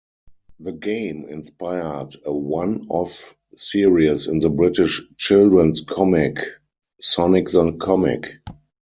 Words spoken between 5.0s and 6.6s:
children's comic